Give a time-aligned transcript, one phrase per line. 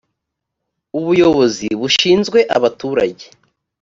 [0.99, 3.25] ubuyobozi bushinzwe abaturage.